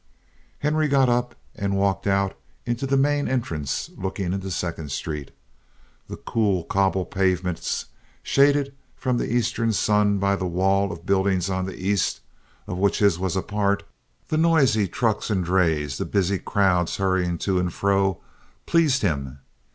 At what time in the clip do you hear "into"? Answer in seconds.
2.65-2.87, 4.33-4.49